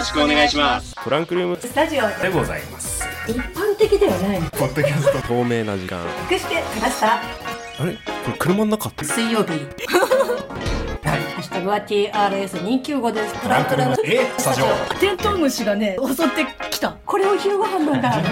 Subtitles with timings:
[0.00, 0.94] ろしくお願いします。
[1.04, 1.58] トランクルーム。
[1.60, 3.04] スタジオでございます。
[3.28, 5.18] 一般的ではないポッドキャスト。
[5.28, 6.00] 透明な時間。
[6.30, 7.16] 隠してきました？
[7.16, 7.20] あ
[7.84, 7.92] れ？
[8.24, 8.88] これ車の中？
[8.88, 9.50] って水曜日。
[9.50, 9.56] ハ
[11.38, 13.34] ッシュタグは TRS295 です。
[13.42, 13.96] トランクルーム。
[14.04, 14.66] えスタジオ。
[14.98, 16.96] テントウムシがね襲ってきた。
[17.04, 18.08] これを昼ご飯なんだ。
[18.08, 18.28] はい行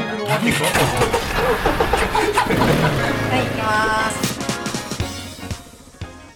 [3.55, 4.27] きます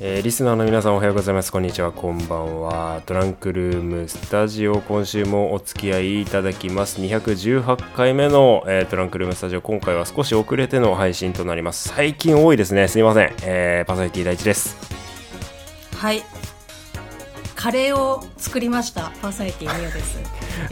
[0.05, 1.53] えーリスナーの皆さんおはようございます。
[1.53, 1.93] こんにちは。
[1.93, 3.01] こんばんは。
[3.07, 7.01] トランクルームスタジオ今週もお付き合いいただきます。
[7.01, 11.91] 218回目の、えートランクルームスタジオ今回は少し遅れての配信となります。
[11.91, 12.89] 最近多いですね。
[12.89, 14.77] すいません、えーパーソナリティ第一です。
[15.99, 16.25] はい。
[17.55, 19.13] カレーを作りました。
[19.23, 20.19] パーソナリティミオです。
[20.19, 20.27] よ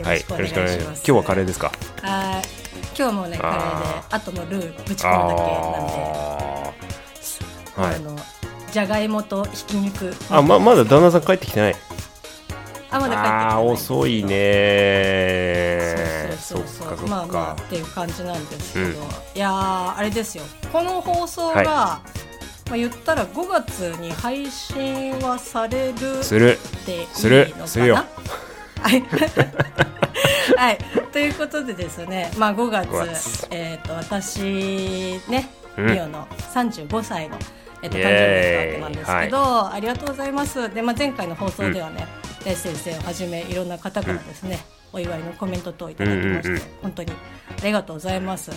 [0.05, 0.19] はい。
[0.19, 1.05] よろしくお願いします。
[1.07, 1.71] 今日はカレーですか？
[2.03, 2.43] はい
[2.99, 6.01] 今日もねカレーでああともうルーぶち込むだけなんで。
[7.77, 8.17] はいあの
[8.71, 10.15] じゃがいもとひき肉。
[10.31, 11.77] あままだ旦那さん帰ってきてない。
[12.91, 13.31] あまだ帰ってきてない。
[13.31, 15.61] あー遅いね
[16.41, 18.95] そうそうそうそっかそっか、まあまあっていう感じなんですけど、うん。
[18.95, 18.99] い
[19.35, 20.45] やーあれですよ。
[20.73, 21.65] この放送が、はい。
[21.67, 22.03] ま
[22.73, 26.53] あ言ったら5月に配信はされるする。
[26.53, 27.53] ってする。
[27.67, 27.97] するよ。
[28.83, 29.05] はい、
[30.57, 30.79] はい、
[31.13, 33.47] ということでですね、まあ、5月5月。
[33.51, 35.87] えー、と私ねうん。
[35.93, 37.39] ミオの35歳の、
[37.83, 40.75] えっとイ誕生日だったんですけど、ありがとうございます。
[40.75, 42.07] で、まあ、前回の放送ではね、
[42.45, 44.61] 大地先生をはじめいろんな方からですね、
[44.93, 46.69] お祝いのコメント等をいただきまして、うんうんうん。
[46.83, 47.13] 本当に
[47.63, 48.51] ありがとうございます。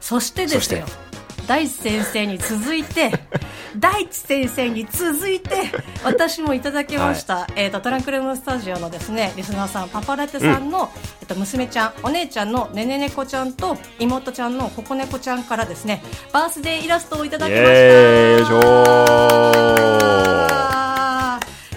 [0.00, 0.84] そしてですよ
[1.46, 3.10] 大地先生に続いて
[3.76, 5.70] 大地先生に続いて
[6.04, 17.68] 私もいただきました、えー、とトランクルームスタジオのですねリスナーさんパパラテさんの、えっと娘ちゃんお姉ちゃんのねねねこちゃんと妹ちゃんのここねこちゃんからですねバースデーイラストをいただきました。
[18.40, 19.64] いしょ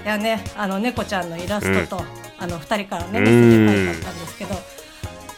[0.05, 2.03] いやねあの猫ちゃんのイラストと、
[2.39, 4.55] あの二人からねメッセージが書いてあったんですけど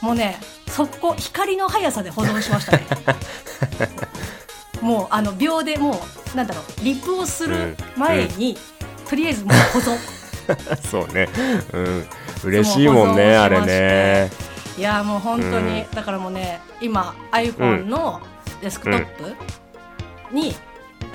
[0.01, 2.85] もうね速攻光の速さで保存しましたね。
[4.81, 8.57] もうあの秒でもうなんだろうリプをする前に、
[9.09, 10.19] とりあえずもう保存。
[10.89, 11.29] そうね。
[11.73, 12.05] うん。
[12.43, 14.31] 嬉しいもんねあれね。
[14.77, 18.21] いやもう本当に、うだからもうね今 iPhone の
[18.61, 19.35] デスクトップ
[20.33, 20.53] に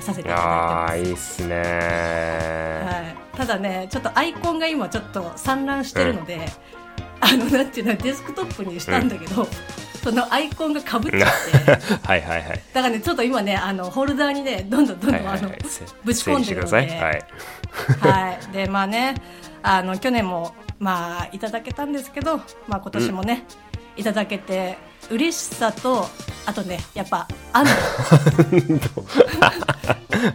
[0.00, 1.56] させていただいてます、あーいいっすね。
[2.84, 6.46] はい、ただねちょっとアイコンが今ちょっと散乱してるので、
[7.20, 9.48] あのなんていうのデスクトップにしたんだけど、
[10.04, 11.31] そのアイコンがかぶっちゃっ
[11.65, 11.97] て。
[12.06, 12.62] はいはいはい。
[12.75, 15.48] だからねちょっと今ねあのホルダーにねどんどんどんどん、あの
[16.04, 16.44] ぶち込んでるので。
[16.44, 16.88] 整理してください。
[16.88, 17.22] はい。
[18.00, 19.14] はい、でまあね
[19.62, 22.37] あの去年もまあいただけたんですけど、
[22.69, 23.44] まあ、今年もね、
[23.97, 24.76] いただけて
[25.10, 26.06] 嬉しさと
[26.47, 27.66] あとねやっぱ安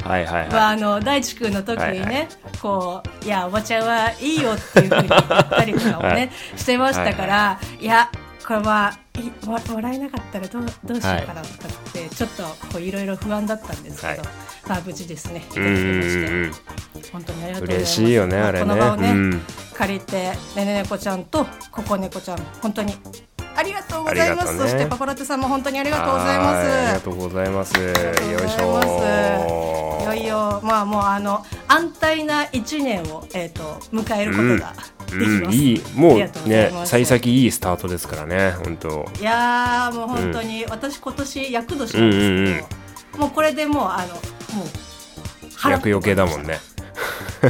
[0.04, 2.28] はいはいまあ、はあの大地君の時にね、はいはい
[2.62, 5.20] こういやおばちゃんはいいよっていうふうに言っ
[5.50, 6.30] たりとかもね、 はい。
[6.58, 8.10] してましたから、いや
[8.46, 12.30] これはいももらえなかったらどうどうしようかなとかって、ちょっ
[12.72, 14.20] といろいろ不安だったんですけど、はい。
[14.68, 15.44] まあ無事ですね。
[15.56, 16.52] うんうんうん
[17.12, 18.02] 本当にありがとうございます。
[18.02, 18.66] 嬉しいよねまあれね。
[18.66, 19.42] この場をね、うん。
[19.74, 20.14] 借りて
[20.56, 22.94] ねねねこちゃんとここねこちゃん本当に
[23.56, 24.60] ありがとうございます、ね。
[24.60, 26.68] そしてパパラテさんも本当にありがとうございます。
[26.68, 27.74] はいありがとうございます。
[27.80, 33.62] よいしょいよいよまあもうあの安泰な一年をえっ、と
[33.94, 35.52] 迎えることができうん。
[35.54, 39.06] いいもうね幸先いいスタートですからね本当。
[39.20, 42.64] いやーもう本当に、私今年厄年なんですけど、うんうん
[43.20, 44.14] もうこれでもうあの
[44.56, 46.60] もう払厄除けだもんね。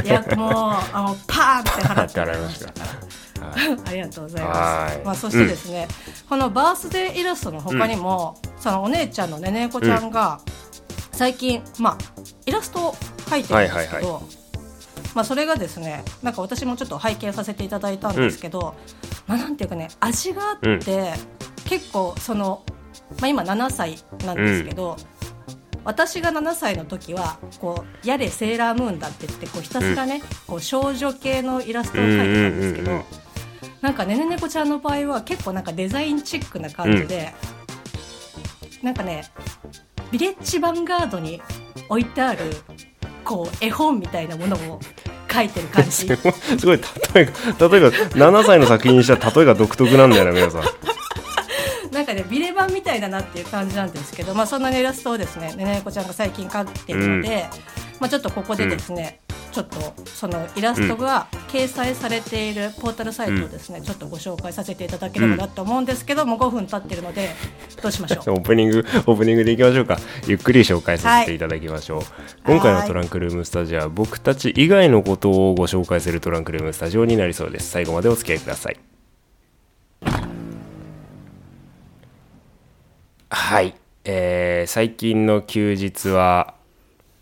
[0.04, 0.50] いやもう
[0.92, 2.66] あのパーンって払って払いました。
[2.66, 3.56] は
[3.86, 4.92] いありがとうございまはい。
[4.92, 5.00] す。
[5.04, 5.86] まあそしてですね、
[6.28, 10.40] このバースデーイラストの他にも、そのお姉ちゃんのねねこちゃんが
[11.12, 11.98] 最近まあ
[12.46, 12.94] イラストを
[13.26, 14.39] 描いてるんですけど、はい
[15.14, 18.74] まあそれがですね、なんか私もちょっと拝見させていただいたんですけど、
[19.26, 20.80] まあなんていうかね味があって、うん。
[21.64, 22.64] 結構その
[23.20, 24.96] まあ今7歳なんですけど。
[25.82, 33.06] 私が7歳の時はこうやれセーラームーンだって言ってこうひたすらね、こう少女系のイラストを描いてたんですけど、うんうんうんうん。
[33.80, 37.32] なんかねねねこちゃんの場合は結構なんかデザインチックな感じで、
[38.82, 39.24] なんかね
[40.10, 41.40] ビレッジヴァンガードに
[41.88, 42.40] 置いてある
[43.30, 44.80] こう絵本みたいなものを
[45.28, 45.90] 描いてる感じ。
[46.58, 46.80] すごい
[47.14, 47.24] 例え
[47.58, 50.62] が例えが7歳の作品にしたら例えが独特なんだよな皆さん。
[51.92, 57.46] なんかねビレバンみたいだなっていう感じなんですけど、まあ、そんなイラストをですねねねこちゃんが最近描いてるので、
[58.00, 59.20] まあ、ちょっとここでですね、
[59.52, 59.76] ちょっと
[60.06, 67.30] そのイラストが掲載されているポータルサイトをですね、ちょっとご紹介させていただければなと思うんですけども、5分経ってるので
[67.82, 68.30] どうしましょう？
[68.34, 69.98] オープニングオープニングでいきましょうか。
[70.26, 72.02] ゆっくり紹介させていただきましょう、
[72.44, 77.70] 今回のトランクルームスタジオは僕たち以外のことをご紹介するトランクルームスタジオになりそうです。
[77.70, 78.76] 最後までお付き合いください。
[83.32, 83.74] はい、
[84.04, 86.54] えー最近の休日は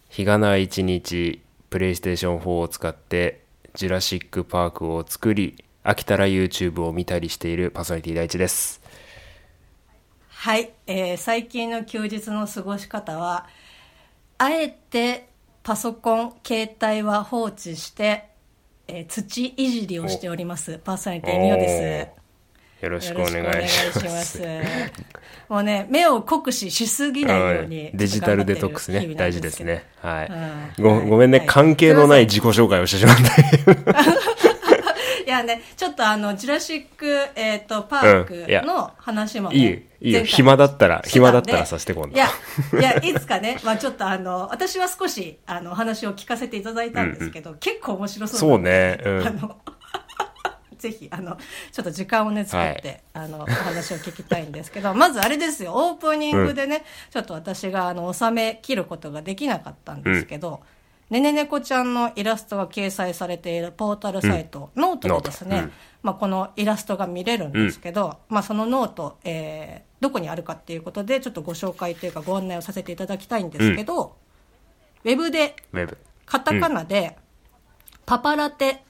[0.08, 1.40] 日がない一日
[1.70, 3.42] プレイステーション4を使って
[3.74, 8.80] ジュラシック・パークを作り飽きたら YouTube を見たりしているパーソナリティ第一です。
[10.28, 13.46] はい、えー最近の休日の過ごし方は
[14.38, 15.28] あえて
[15.62, 18.28] パソコン携帯は放置して、
[18.86, 20.78] えー土いじりをしております。
[20.78, 21.68] パーソナリティミオで
[22.14, 22.17] す
[22.80, 24.40] よろしくお願いします。
[25.48, 29.84] もうね、目を酷使しすぎないように、はいデジタルデトックスね、大事ですね。
[30.02, 30.28] はい。
[30.78, 34.28] うんごごめんね、はい関係のない自己紹介をしてしまった。
[35.28, 39.70] いやね、ちょっとあの、ジュラシック、えっ、と、パークの話もね、いいよ、
[40.00, 40.24] いいよ。
[40.24, 42.14] 暇だったら、暇だったらさせて今度。
[42.14, 42.28] いや、
[42.78, 49.00] いや、いつかね、まあちょっとあの、私は少し、あの、お話を聞かせていただいたんですけど、結構面白そうなそうね。
[49.04, 49.56] うんあの、
[50.78, 51.36] ぜひ、あの、
[51.72, 60.60] ちょっと時間をね、作って、あの、お話を聞きたいんですけど、まずあれですよ、オープニングでね、ちょっと私が、あの、収め切ることができなかったんですけど、
[61.10, 65.70] ねねねこちゃんのイラストが掲載されているポータルサイト、ノートでですね、
[66.02, 74.16] まあ、このイラストが見れるんですけど、まあ、その note、えーどこにあるかっていうことでちょっとご紹介というかご案内をさせていただきたいんですけど、
[75.04, 75.56] ウェブで。
[76.26, 77.16] カタカナで、
[78.04, 78.84] パパラテ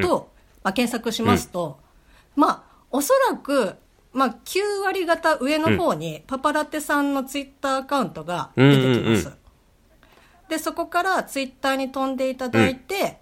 [0.00, 0.29] と、
[0.62, 1.80] まあ、検索しますと、
[2.36, 3.74] まあ、おそらく、
[4.12, 9.26] まあ、9割方上の方に、パパラテさんのツイッターアカウントが出てきます。
[9.26, 9.40] うんうん
[10.50, 13.18] で、そこからツイッターに飛んでいただいて、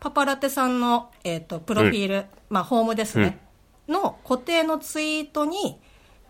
[0.00, 3.38] パパラテさんの、えっ、と、プロフィール、まあ、ホームですね、
[3.86, 5.78] の固定のツイートに、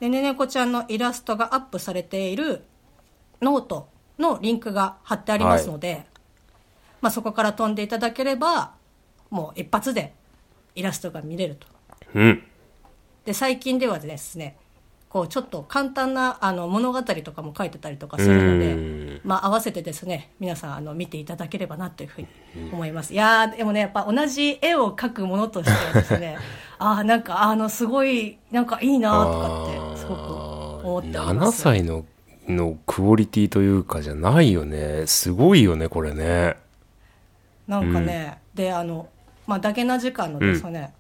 [0.00, 2.64] ねねねこちゃんのイラストがアップされている
[3.40, 6.04] ノートのリンクが貼ってありますので、
[7.00, 8.72] まあ、そこから飛んでいただければ、
[9.30, 10.14] もう一発で
[10.74, 11.66] イラストが見れると。
[12.14, 12.42] うん。
[13.24, 14.56] で、最近ではですね、
[15.08, 22.28] こう、ちょっと簡単なあの物語とかも書いてたりとかするので、うん、まあ、合わせてですね、皆さん、あの、見ていただければなというふうに
[22.72, 23.12] 思います。
[23.12, 26.38] いやー、でもね、やっぱ同じ絵を描くものとしてはですね、
[26.78, 30.20] ああ、なんか、あの、すごい、なんかいいなとかって、すごく
[30.86, 31.62] 思っておりま7す。
[31.62, 32.04] 歳の
[32.48, 36.56] のクオリティというかじゃないよねすごいよねこれね
[37.68, 39.08] なんかね、であの、
[39.50, 40.94] まあ、ダゲな時間のですね、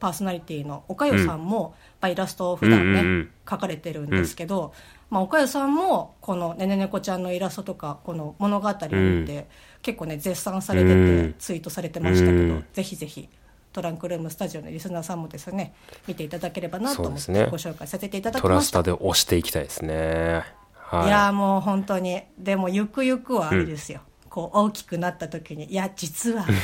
[0.00, 3.30] パーソナリティの岡代さんも、まあ、イラストを普段ね、うんうんうん。
[3.44, 4.72] 描かれてるんですけど、
[5.10, 9.46] まあ、岡代さんもこのねねねこちゃんのイラストとかこの物語を見て、
[9.82, 11.34] 結構ね絶賛されてて、うん。
[11.38, 12.64] ツイートされてましたけど、うん。
[12.72, 13.28] ぜひぜひ
[13.74, 15.74] トランクルームスタジオのリスナーさんもですね
[16.08, 18.68] 見ていただければなと思ってご紹介させていただきトラました。
[18.68, 20.42] スタで押していきたいですね。
[20.72, 21.06] はい。
[21.08, 24.00] いやーもう本当にでもゆくゆくはあれですよ、
[24.30, 26.54] こう大きくなった時にいや実はみ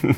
[0.00, 0.16] たいな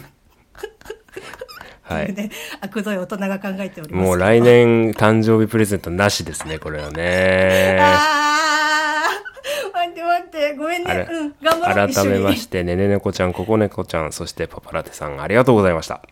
[1.82, 2.12] はい。
[2.12, 2.30] ね、
[2.60, 4.06] 悪どい大人が考えております。
[4.06, 7.78] もう来年誕生日プレゼントなしですねこれはね。
[7.80, 11.08] あー待って待ってごめんね。
[11.10, 16.02] うん頑張ろう改めましてねねねこちゃんここねこちゃんそしてパパラテさんありがとうございました。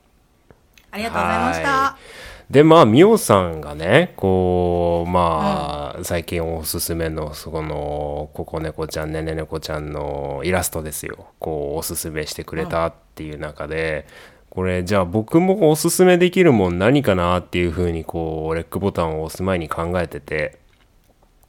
[0.93, 1.69] ありがとうございました。
[1.69, 2.52] はい。
[2.52, 11.29] でまあみおさんがねこうまあ、最近おすすめのそこのここねこちゃんねねねこちゃんのイラストですよ。
[11.39, 14.06] こうおすすめしてくれたっていう中で、
[14.55, 20.58] これじゃあ僕もおすすめできるもん何かなっていうふうにこうレックボタンを押す前に考えてて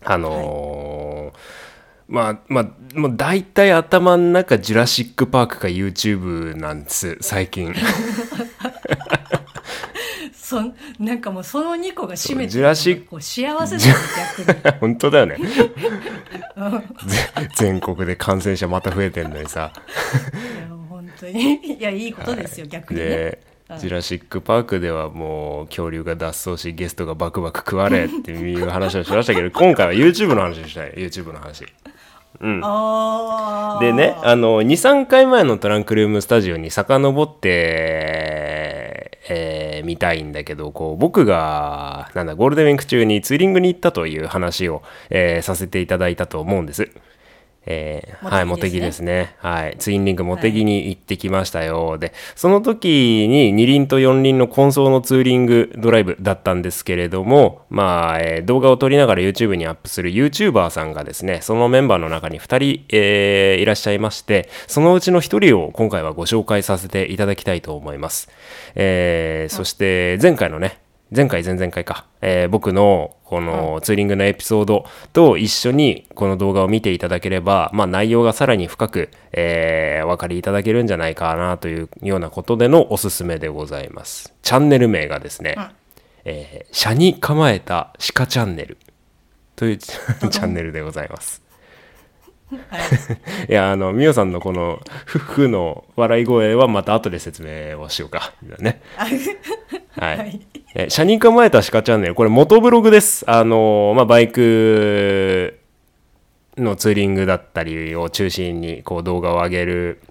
[0.03, 1.65] あのー
[2.07, 7.73] まあまあもう大体頭の中ジュラシック・パークか YouTube なんです最近。
[10.33, 13.95] そんなんかもうその2個が占めてジュラシック幸せだよ
[14.37, 14.71] 逆に。
[14.79, 15.37] 本当だよね。
[15.37, 15.43] ぜ
[17.55, 19.73] 全国で感染者また増えてんのにさ
[21.19, 21.55] 当に。
[21.77, 23.05] いやいいことですよ、逆にね。
[23.05, 30.91] でジュラシック・パークではもう恐竜が脱走しゲストがバクバク食われっていう話をしましたけど 今回は YouTube の話をしたい。
[30.93, 31.65] YouTube の話。
[32.61, 33.85] あー。
[33.85, 37.49] でねあの23回前のトランクルームスタジオに遡って、
[39.29, 44.81] えー見たいんだけどこう僕がなんだゴールデンウィーク中にツーリングに行ったという話を、
[45.11, 46.89] えーさせていただいたと思うんです。
[47.65, 49.35] えー、はい、茂ですね木ですね。
[49.39, 49.75] はい。
[49.77, 51.97] ツインリンク茂木に行ってきましたよ。
[51.97, 68.29] で、その時に二輪と四輪の混走のツーリングドライブだったんですけれども、まあ、えー動画を撮りながら YouTube にアップする YouTuber さんがですね、そのメンバーの中に2人、えーいらっしゃいまして、そのうちの1人を今回はご紹介させていただきたいと思います。
[68.75, 70.79] えーそして前回のね、
[71.15, 84.33] 前回前々回か、えー僕のこのツーリングのエピソードと一緒にこの動画を見ていただければ、まあ、内容がさらに深く、えーお分かりいただけるんじゃないかなというようなことでのおすすめでございます。
[84.43, 85.55] チャンネル名がですね、
[86.25, 88.77] えー、車に構えた鹿チャンネル
[89.55, 91.44] という チャンネルでございます。
[92.51, 92.57] は
[93.47, 98.33] いいや、あの、みおさんのこの、ふふの笑い声はまた後で説明をしようか。
[98.59, 98.81] ね。
[98.95, 99.07] は
[100.13, 100.17] い。
[100.17, 100.41] はい
[100.77, 103.23] え車に構えた鹿チャンネル、これ元ブログです。
[103.29, 105.57] あの、まあ、バイク
[106.57, 110.01] のツーリングだったりを中心に、こう、動画を上げる、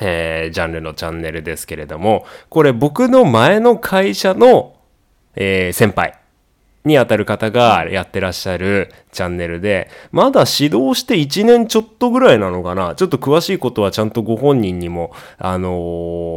[0.00, 4.74] えージャンルのチャンネルですけれども、これ僕の前の会社の、
[5.36, 6.14] えー先輩
[6.84, 12.94] にあたる方がやってらっしゃるチャンネルで、まだ指導して1年ちょっとぐらいなのかな。
[12.96, 15.70] ちょっと詳しいことはちゃんとご本人にも、あの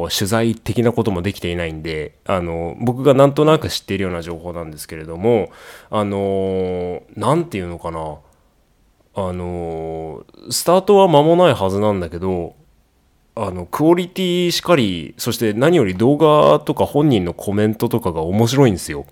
[0.08, 5.50] ー取材的なこともできていないんで、あのー僕がなんとなく知っているような情報なんですけれども、
[5.90, 8.18] あのーなんていうのかな。
[9.18, 12.56] あのースタートは間もないはずなんだけど、
[13.38, 19.06] あの、クオリティしかり、そして何より動画とか本人のコメントとかが面白いんですよ。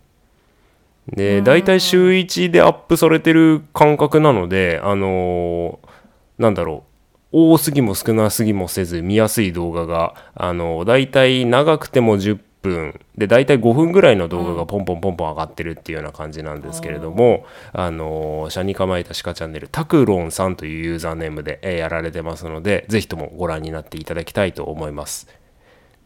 [1.08, 5.94] で、大体週1でアップされてる感覚なので、あのー
[6.38, 6.84] なんだろ
[7.32, 25.28] う、多すぎも少なすぎもせず見やすい動画が、あのー大体長くても10分、で、大体5分ぐらいの動画がポンポンポンポン上がってるっていうような感じなんですけれども、あのー、車に構えた鹿チャンネル、タクロンさんというユーザーネームで、えーやられてますので、ぜひともご覧になっていただきたいと思います。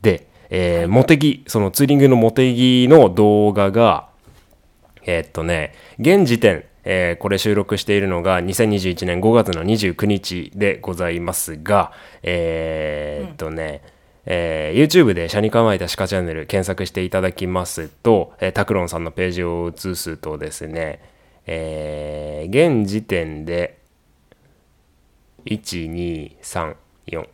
[0.01, 4.09] で、えー、モテギ、そのツーリングのモテギの動画が、
[5.07, 13.81] えーっとね、現時点、えーこれ収録しているのが2021年5月の29日でございますが、えーっとね、
[14.25, 20.99] えー YouTube で車に構えた鹿チャンネル検索していただきますと、えータクロンさんのページを映すとですね、
[21.45, 23.77] えー現時点で、
[25.45, 27.29] 12343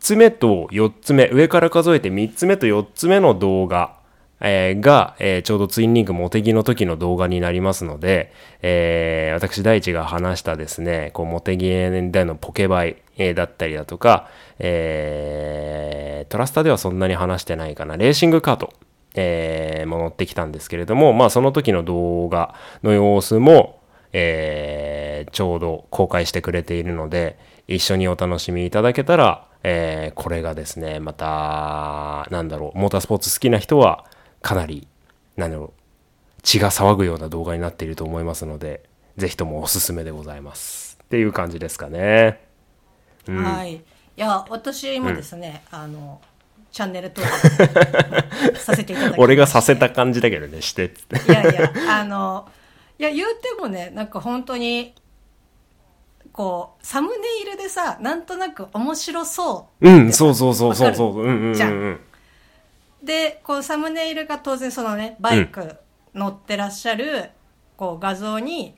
[0.00, 3.99] つ目と4つ目上から数えて3つ目と4つ目の動画、
[4.40, 8.32] えーが、えーちょうどツインリンクモテギの時の動画になりますので、
[8.62, 14.28] えー私大地が話したですねこうモテギでのポケバイ、えーだったりだとか、
[14.58, 18.72] えートラスタではそんなに話してないかなレーシングカート
[19.14, 23.80] えーも乗ってきたんですけれども、まあその時の動画の様子も、
[24.12, 34.04] えーちょうど公開してくれているので、一緒にお楽しみいただけたら、えーこれがですね、また、なんだろう、モータースポーツ好きな人は、
[34.42, 34.86] かなり、
[35.36, 38.82] なんだろう、血が騒ぐような動画になっていると思いますので、
[39.16, 40.98] ぜひともおすすめでございます。
[41.04, 42.40] っていう感じですかね。
[43.26, 43.74] うんはい。
[43.74, 43.82] い
[44.16, 46.20] や、私もですね、あの、
[46.72, 51.16] チャンネル登録させていただきまして 俺がさせた感じだけどね、してって。
[51.16, 52.48] いやいや、あの、
[52.98, 54.94] いや、言うてもね、なんか本当に、
[56.32, 61.20] こう、サムネイルでさ、なんとなく面白そううん、そうそうそうそうそう。
[61.20, 62.00] うんうんうんじゃうん。
[63.02, 65.76] でこうサムネイルが当然そのねバイク
[66.14, 67.30] 乗ってらっしゃる、
[67.76, 68.74] こう画像に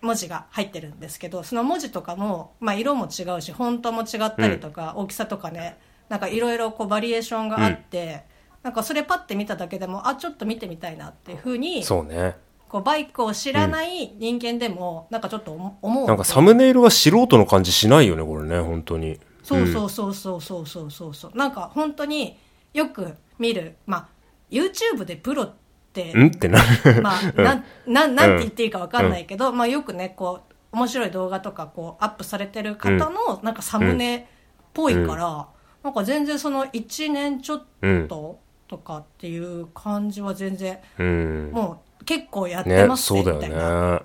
[0.00, 5.78] 文字が入ってるんですけどその文字とかも、まあ、色も違うし本当も違ったりとか、大きさとかね
[6.08, 8.24] なんかいろいろこうバリエーションがあって、
[8.62, 12.36] なんかそれパッて見ただけでもあちょっと見てみたいなっていうふうにそうね。
[12.68, 19.20] こうバイクを知らない人間でも、なんかちょっと思うなんかサムネイルは素人の感じしないよねこれね本当に。
[19.42, 22.38] そうそうそうそうそうそうそう、なんか本当に
[22.72, 23.76] よく見る。
[23.86, 24.08] まあ
[24.50, 25.54] YouTube でプロっ
[25.92, 26.28] てん？
[26.28, 27.02] ってなる。
[27.02, 27.64] まあなん。
[27.86, 28.14] なん。
[28.14, 34.24] なんて言っていいかわかんないけど、まあよくねこう面白い動画とかこうアップされてる方のなんかサムネっ
[34.72, 35.48] ぽいから、
[35.82, 37.64] なんか全然その1年ちょっ
[38.08, 41.50] ととかっていう感じは全然うん。
[41.52, 44.00] もう結構やってねま、すねみたいなね。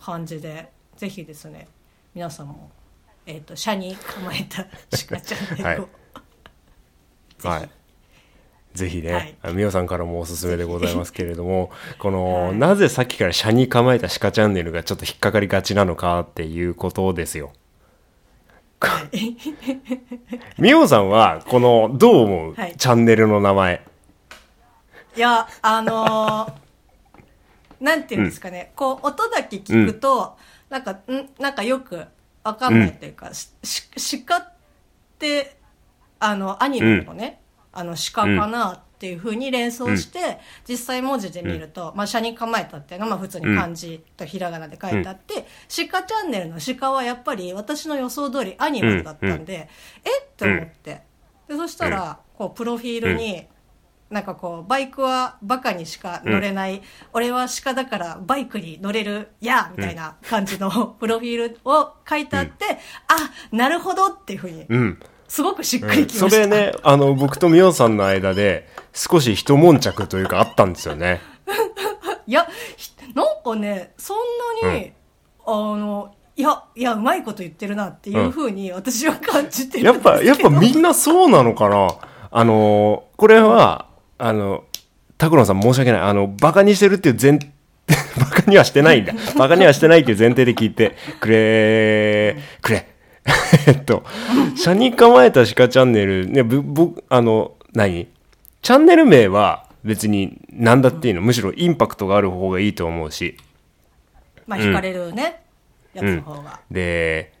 [0.00, 0.70] 感じで。
[0.96, 1.66] ぜひですね
[2.14, 2.70] 皆さんも
[3.26, 4.64] えっ、と車に構えた
[5.08, 5.88] 鹿チャンネルを、
[7.48, 7.60] はい。
[7.60, 7.81] ぜひ
[8.74, 9.36] ぜひね、はい。
[9.42, 12.56] あみおさんからもおすすめでございますけれども、この、はい。
[12.56, 17.52] なぜさっきから車に構えた鹿チャンネルがちょっと引っかかりがちなのかっていうことですよ。
[20.58, 22.76] みおさんは、この、どう思う、はい。
[22.76, 23.82] チャンネルの名前？
[25.16, 26.52] いや、あのー
[27.80, 30.36] なんていうんですかね、こう、音だけ聞くと、
[30.70, 30.98] なんか、ん？
[31.38, 32.06] なんかよく
[32.44, 34.52] わかんないっていうか、しし鹿っ
[35.18, 35.56] て、
[36.18, 37.41] あの、アニメのね、
[37.72, 40.38] あの、鹿かなっていうふうに連想して、
[40.68, 45.46] 実際文字で見ると、まあ、車に構えたっていうのは、まあ、普通に漢字とひらがなで書いてあって、
[45.90, 49.68] 鹿チャンネルの鹿はやっぱり私の予想通りアニマルだったんで、
[50.04, 51.02] えって思って。
[51.48, 53.46] で、そしたら、こう、プロフィールに、
[54.12, 56.82] なんかこう、バイクはバカにしか乗れない、
[57.14, 65.00] 俺は鹿だからバイクに乗れる、やみたいな感じのプロフィールを書いてあって、あ、なるほどっていうふうに、うん。
[65.32, 66.28] すごくしっくりきました。
[66.28, 71.22] それね、あの、僕とミオさんの間で、少し一悶着というかあったんですよね。
[72.28, 72.46] いや、
[72.76, 74.18] ひなんかね、そん
[74.62, 74.92] なに、
[75.46, 80.50] あの、いや、いや、うまいこと言ってるなっていうふうに私は感じてるやっぱ、んですけど。
[80.50, 81.94] やっぱみんなそうなのかな
[82.30, 83.86] あの、これは、
[84.18, 84.64] あの、
[85.16, 86.00] 拓郎さん申し訳ない。
[86.02, 87.38] あの、バカにしてるっていう前、
[88.20, 89.14] バカにはしてないんだ。
[89.38, 92.91] バカにはしてないっていう前提で聞いてくれ、くれ。
[93.66, 94.04] えっと、
[94.56, 98.08] 車に構えた鹿チャンネル、ね、ぶ、僕、あの、何？
[98.62, 101.20] チャンネル名は別に何だっていいの。
[101.20, 103.36] むしろインパクトがある方がいいと思うし。
[104.46, 105.42] まあ、惹かれるね、
[105.94, 106.60] やつの方が。
[106.70, 107.32] で、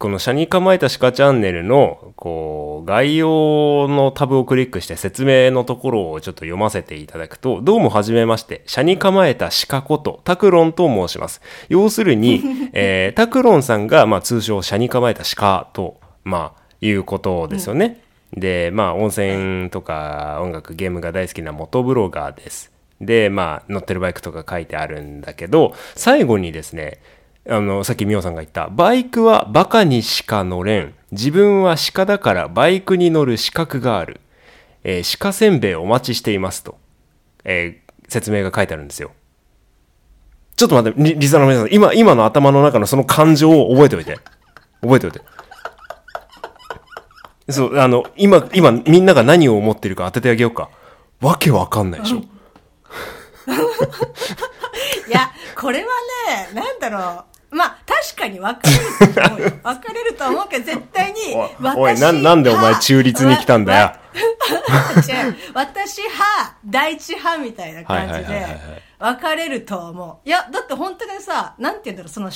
[0.00, 11.42] この車に構えた鹿チャンネルの、こう、概要のタブをクリックして説明のところをちょっと読ませていただくと、どうもはじめまして、車に構えた鹿こと、タクロンと申します。
[11.68, 12.42] 要するに、
[12.72, 18.00] えー、タクロンさんが、まあ通称車に構えた鹿と、まあ、いうことですよね。
[18.32, 22.72] で、まあ温泉とか音楽、ゲームが大好きな元ブロガーです。
[23.02, 27.00] で、まあ乗ってるバイクとか書いてあるんだけど、最後にですね、
[27.48, 30.94] あの、さっきみおさんが言った、バイクはバカにしか乗れん。
[31.12, 34.20] 自分は鹿だからバイクに乗る資格がある。
[34.84, 36.78] えー鹿せんべいお待ちしていますと、
[37.44, 39.12] えー説明が書いてあるんですよ。
[40.56, 44.18] ちょっと待って、リリザの皆さん、今、今の頭の中のその感情を覚えておいて。
[44.82, 45.20] 覚えておいて。
[47.48, 50.68] そう、あの、今、今、みんなが何を思ってるか当ててあげようか。
[51.20, 52.18] わけわかんないでしょ。
[55.08, 55.88] いや、これは
[56.28, 57.29] ね、なんだろう。
[57.50, 59.50] まあ、確かに分かれると思うよ。
[59.62, 63.86] 分かれると思うけど、絶対においおいなんなんでお前中立に来たんだよ。
[63.86, 64.00] わ
[64.96, 68.46] 違う私派、第一派みたいな感じで、
[68.98, 70.28] 分かれると思う。
[70.28, 72.30] いや、だって本当にさ、なんて言うんだろう、その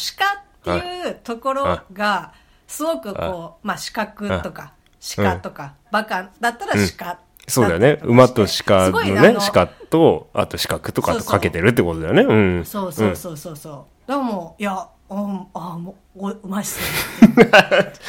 [0.64, 2.32] 鹿っていうところが、
[2.66, 4.72] すごくこう、まあ、四角とか、
[5.16, 7.18] 鹿とか、バカだったら鹿。
[7.46, 8.00] そうだよね。
[8.02, 12.22] 馬と鹿すのね、の鹿と、あと四角とかとかけてるってことだよね。
[12.22, 12.64] うん。
[12.64, 14.10] そうそうそうそうそう。
[14.10, 17.46] でも、いや、うん、あもう、おうまいっすね。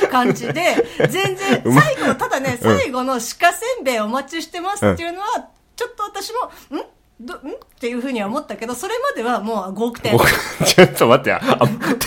[0.09, 0.75] 感じで、
[1.09, 6.31] 全然、最後、ただね、最後の鹿せんべいお待ちしてますっていうのは、ちょっと私
[6.71, 6.85] も、ん
[7.19, 7.37] どん？
[7.37, 7.41] っ
[7.79, 10.13] ていうふうには思ったけど、それまではもう5億点。
[10.13, 10.29] 僕、
[10.65, 11.41] ちょっと待って、あ、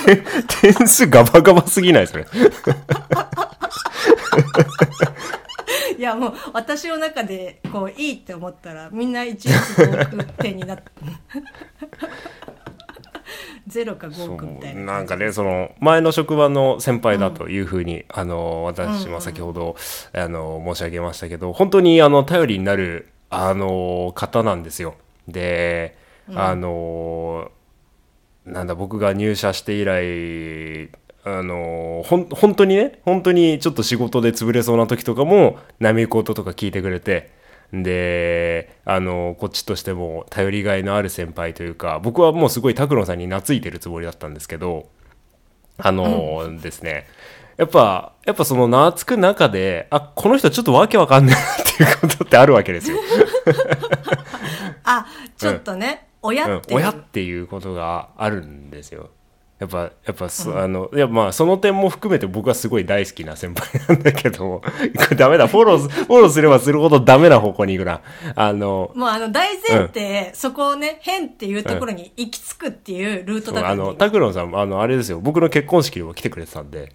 [0.04, 2.26] 点点数ガバガバすぎないそれ。
[5.98, 9.42] いや、もう、私の中で、こう、いいって思ったら、みんな1億
[10.14, 10.84] 5億点になって、
[13.66, 14.92] ゼロか5億みたいな。
[14.92, 19.74] なんかね、その、前の職場の先輩だというふうに、あの、私も先ほど、
[20.12, 24.94] あの、申し上げましたけど、本当に、あの、頼りになる、あの、方なんですよ。
[25.26, 25.98] で、
[26.32, 27.50] あの、
[28.44, 30.90] なんだ、僕が入社して以来、
[31.36, 37.30] あのほん本当にね本当にちょっと仕事で潰れそうな時とかも波事とか聞いてくれて
[37.72, 44.88] であのこっちとしても頼りがいのある先輩というか僕はもうすごい拓郎さんに懐いてるつもりだったんですけど
[45.76, 47.06] あのですね
[47.58, 52.98] やっぱやっぱその懐く中であこの人ちょっとわけわかんないなっていうことってあるわけですよ。
[54.84, 56.78] あ、ちょっとね、親っていう。
[56.78, 59.10] 親っていうことがあるんですよ。
[59.58, 64.62] やっぱ、やっぱそ、あの、いや、まあ、その点も含めて僕はすごい大好きな先輩なんだけど、こ
[65.10, 68.00] れダメだ、フォローす、フォローすればするほどダメな方向に行くな。
[68.36, 76.92] あの、もうあの大前提、そこをね、変っていうところに行き着くっていうルートだから、ねあの、拓郎さん、あの、あれですよ、僕の結婚式にも来てくれてたんで、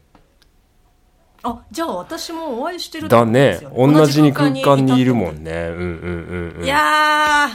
[1.43, 5.39] あ、じゃあ私もお会いしてるってこだねとですよ、同じに空間にいるもね。
[5.39, 5.51] んね。
[5.51, 6.63] うんうんうんうん。
[6.63, 7.49] いやー、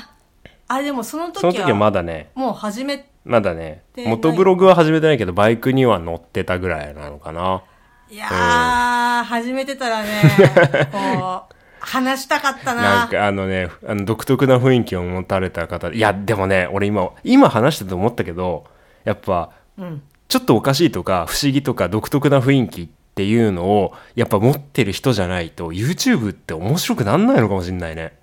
[0.69, 7.63] あ、でもその時は、その時はまだね、もう始め、まだね、元ブログは始めてないけど、バイクには乗ってたぐらいなのかな。
[8.11, 10.09] いやー、始めてたらね、
[10.91, 12.83] こう、話したかったな。
[12.83, 18.65] なんかあのね、あの独特な雰囲気を持たれた方、いや、でもね、俺今、今話してて思ったけど、
[19.05, 20.03] やっぱ、うん。
[20.29, 28.18] ちょっとおかしいとか、不思議とか、独特な雰囲気っていうのを、やっぱ持ってる人じゃないと、YouTube って面白くなんないのかもしんないね。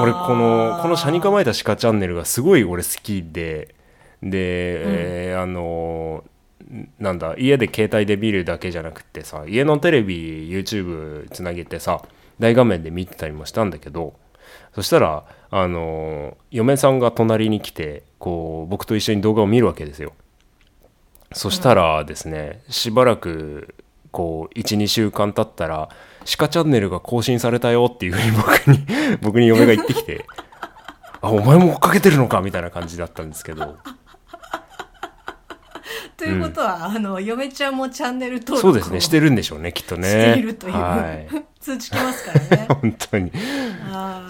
[0.00, 3.74] 俺、この、このシャニ構えた鹿チャンネルがすごい俺好きで、
[4.22, 6.24] で、えーあの
[6.98, 12.02] なんだ家で携帯で見るだけじゃなくてさ家のテレビ YouTube つなげてさ
[12.38, 14.14] 大画面で見てたりもしたんだけど
[14.74, 20.12] そしたらあの嫁さんが隣に来てこう僕と一緒に動画を見るわけですよ。
[21.34, 23.74] そしたらですねしばらく
[24.10, 25.88] こう12週間経ったら
[26.24, 28.86] 「鹿チャンネルが更新されたよ」っていうふうに僕に
[29.22, 30.24] 僕に嫁が言ってきて
[31.20, 33.76] 「あお前も追っかけてるのか」みたいな感じだったんですけど。
[36.22, 39.00] ということは、あの嫁ちゃんもチャンネル登録をそうですね。
[39.00, 40.08] してるんでしょうねきっとね。
[40.08, 41.26] しているという、はい。
[41.58, 42.66] 通知来ますからね。
[42.80, 43.32] 本当に。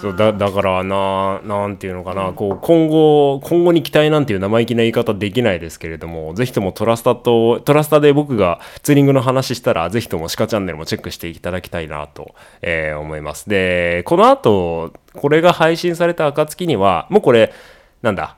[0.00, 13.48] そうだだからななんていうのかな、こう今後今後に期待なんていう生意気な言い方できないですけれどもぜひともトラスタとトラスタで僕がツーリングの話したらぜひとも鹿チャンネルもチェックしていただきたいなと、えー思います。
[13.48, 17.52] でこの後これが配信された暁にはもうこれ
[18.00, 18.36] なんだ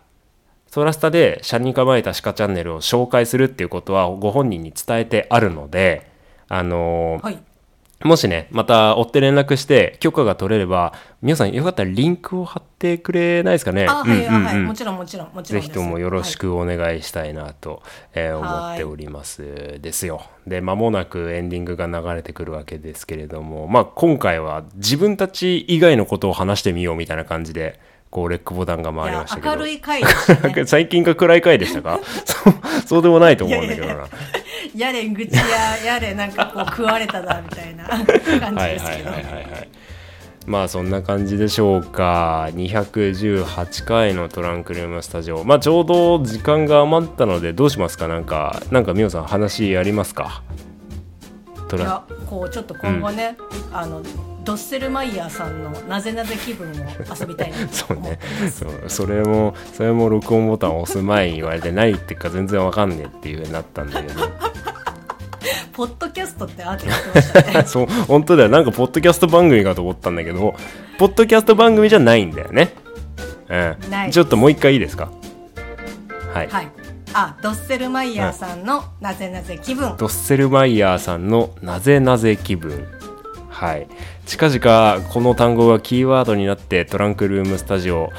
[0.75, 6.11] トラスタで車に構えた鹿チャンネルを紹介するっていうことはご本人に伝えてあるので
[6.49, 7.39] あのーはい。
[8.03, 13.87] もしね、また追って連絡して許可が取れれば、皆さんよかったらリンクを貼ってくれないですかね？
[13.89, 14.45] あはい、うんうんうん。
[14.45, 17.83] はいもちろんもちろんもちろんぜひともよろしはくお願いしたいなと、
[18.13, 20.23] えー思っておりますですよ。
[20.47, 27.81] で、間もなくエンディングが流れてくるわけですけれども、まあ今回は自分たち以外のことを話してみようみたいな感じで、
[28.15, 29.51] こうレックボタンが回りまやしたけど。
[29.51, 30.65] 明るい回でしたね。
[30.67, 31.99] 最近が暗い回でしたか？
[32.25, 32.55] そう
[32.87, 33.95] そうでもないと思うんだけどな。
[34.73, 39.11] いやれ愚痴ややれなんかこう食われたなみたいな感じはいですけど。
[39.11, 39.43] はいはいはい。
[39.43, 39.69] はい
[40.47, 42.49] まあそんな感じでしょうか。
[42.53, 45.43] 218回のトランクルームスタジオ。
[45.43, 48.07] まあちょうど時間が余ったのでどうしますか？
[48.09, 50.43] なんかなんかみおさん話ありますか？
[51.69, 53.37] トラいやこうちょっと今後ね、
[53.73, 54.03] あの
[54.45, 56.75] ドッセルマイヤーさんのなぜなぜ気分を
[57.19, 58.19] 遊びたいなと そうね。
[58.53, 64.21] そうそれもそれも録音ボタンを押す前に言われてないっていうか全然わかんねえっていう風になったんだけど
[65.73, 67.65] ポッドキャストってあって言ってましたね。
[67.67, 70.55] そう本当だよなんかポッドキャスト番組かと思ったんだけど
[70.99, 72.73] ポッドキャスト番組じゃないんだよね
[73.49, 75.09] うんないちょっともう一回いいですか？
[76.33, 76.69] はいはい。
[77.17, 79.95] あ、ドッセルマイヤーさんのなぜなぜ気分。
[79.99, 82.85] ドッセルマイヤーさんのなぜなぜ気分
[83.55, 83.87] はい。
[84.27, 88.11] 近々この単語がキーワードになってトランクルームスタジオ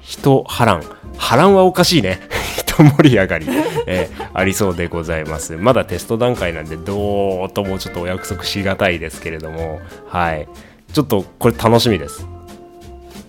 [0.00, 0.82] 人波乱。
[1.18, 2.20] 波乱はおかしいね。
[2.56, 3.46] 人盛り上がり、
[3.86, 5.56] えーありそうでございます。
[5.56, 9.80] まだテスト段階なんでどうともちょっとお約束しがたいですけれども。
[10.06, 10.46] はい。
[10.92, 12.26] ちょっとこれ楽しみです。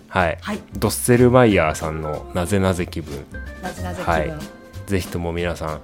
[0.08, 0.58] はい、はい。
[0.76, 3.24] ドッセルマイヤーさんのなぜなぜ気分。
[3.62, 4.12] なぜなぜ気分。
[4.12, 4.57] はい
[4.88, 5.80] ぜひとも皆さん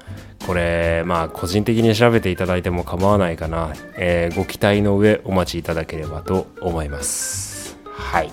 [0.47, 7.77] これまあ個人的に調べていただいても構わないかな、えーご期待の上お待ちいただければと思います。
[7.85, 8.31] はい。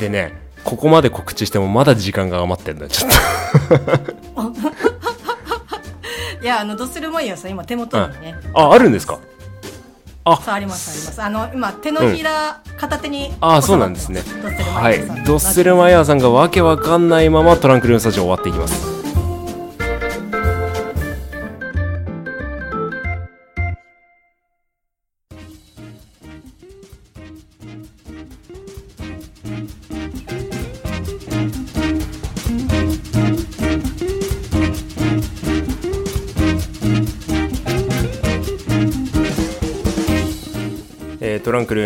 [0.00, 0.32] でね
[0.64, 2.88] ここまで告知してもまだ時間が余ってんだよ。
[2.88, 3.10] ちょっ
[6.42, 8.34] いや、あのドッセルマイヤーさん今手元にね。
[8.54, 9.18] とああるんですか？
[10.24, 11.22] そうありますあります。
[11.22, 13.32] あの今手のひら、片手に。
[13.40, 14.22] ああそうなんですね
[14.74, 14.92] は。
[14.92, 18.99] いドッセルマイヤーさんがわけわかんないままトランクルームスタジオ終わっていきます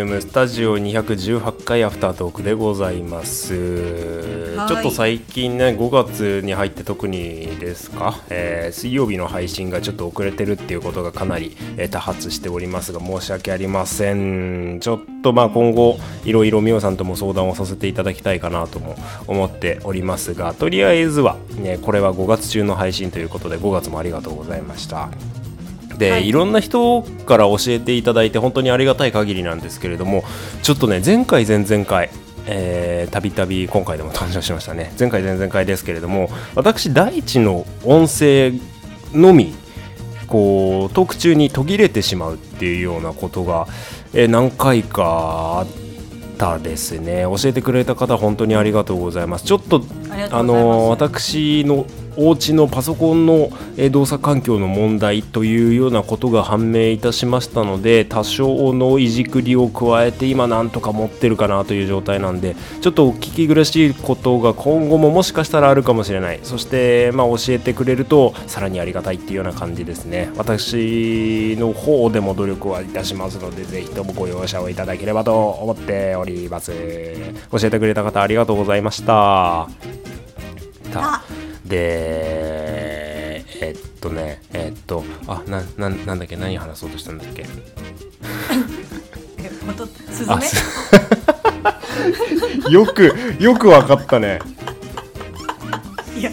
[0.05, 3.55] ートランクルームスタジオ218回アフタートークでございます、
[4.55, 4.67] はい。
[4.67, 14.79] ちょっと最近ね5月に入って特にですか、えー水曜日の配信がちょっと遅れてるっていうことがかなり、えー多発しておりますが申し訳ありません。
[14.81, 18.95] ちょっとまあ今後いろいろみおさんとも相談をさせていただきたいかなとも
[19.27, 25.09] 思っておりますがとりあえずは、ね、これは5月中の配信ということで5月もありがとうございました
[25.97, 26.27] で、はい。
[26.27, 30.23] い、ろんな人から教えていただいて本当にありがたい限りなんですけれども
[30.61, 32.09] ちょっとね前回前々回
[32.47, 34.93] えーたびたび今回でも登場しましたね。
[34.99, 38.53] 前回前々回ですけれども私大地の音声
[39.13, 39.53] のみ
[40.27, 43.67] こうトーク中に途切れてしまうっていうようなことが、
[44.13, 45.67] えー何回かあっ
[46.37, 47.21] たですね。
[47.23, 49.45] 教えてくれた方本当にありがとうございます。
[49.45, 49.83] ちょっと
[50.31, 51.85] あの私の
[52.17, 53.49] お家のパソコンの
[53.91, 76.71] 動作環境の問題というようなことが判明いたしましたので多少のいじくりを加えて今なんとか持ってるかなという状態なんでちょっとお聞き苦しいことが今後ももしかしたらあるかもしれないそしてまあ教えてくれるとさらにありがたいっていうような感じですね私の方でも努力はいたしますのでぜひともご容赦をいただければと思っております
[77.51, 79.67] 教えてくれた方ありがとうございました
[80.91, 87.45] たあでえっとねえっとあなななんだっけ何話そうとしたんだっけ？
[89.39, 90.63] えことスズあメす
[92.69, 94.39] よくよくわかったね。
[96.17, 96.31] いや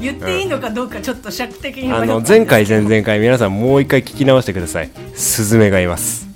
[0.00, 4.90] 言っていいのかどうかちょっと尺的にあの前回前々回皆さんもう一回聞き直してください。
[5.14, 6.26] スズメがいます